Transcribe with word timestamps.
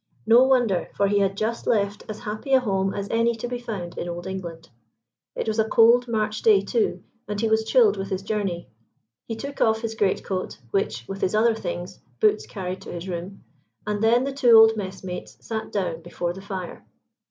No 0.25 0.41
wonder, 0.45 0.89
for 0.95 1.07
he 1.07 1.19
had 1.19 1.37
just 1.37 1.67
left 1.67 2.03
as 2.09 2.21
happy 2.21 2.53
a 2.53 2.59
home 2.59 2.91
as 2.91 3.07
any 3.11 3.35
to 3.35 3.47
be 3.47 3.59
found 3.59 3.99
in 3.99 4.09
Old 4.09 4.25
England. 4.25 4.69
It 5.35 5.47
was 5.47 5.59
a 5.59 5.69
cold 5.69 6.07
March 6.07 6.41
day 6.41 6.61
too, 6.61 7.03
and 7.27 7.39
he 7.39 7.47
was 7.47 7.63
chilled 7.63 7.97
with 7.97 8.09
his 8.09 8.23
journey. 8.23 8.67
He 9.27 9.35
took 9.35 9.61
off 9.61 9.81
his 9.81 9.93
great 9.93 10.23
coat, 10.23 10.57
which, 10.71 11.07
with 11.07 11.21
his 11.21 11.35
other 11.35 11.53
things, 11.53 11.99
Boots 12.19 12.47
carried 12.47 12.81
to 12.81 12.91
his 12.91 13.07
room, 13.07 13.43
and 13.85 14.01
then 14.01 14.23
the 14.23 14.33
two 14.33 14.57
old 14.57 14.75
messmates 14.75 15.37
sat 15.45 15.71
down 15.71 16.01
before 16.01 16.33
the 16.33 16.41
fire. 16.41 16.83